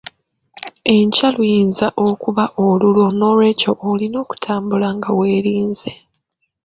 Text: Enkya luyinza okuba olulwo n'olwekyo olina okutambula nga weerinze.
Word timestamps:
Enkya 0.95 1.27
luyinza 1.35 1.87
okuba 2.07 2.45
olulwo 2.65 3.05
n'olwekyo 3.17 3.71
olina 3.89 4.17
okutambula 4.23 4.87
nga 4.97 5.09
weerinze. 5.17 5.91